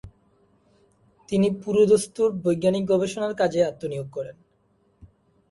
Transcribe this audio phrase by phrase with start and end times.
[1.29, 4.35] তিনি পুরোদস্তুর বৈজ্ঞানিক গবেষণার কাজে আত্মনিয়োগ করেন।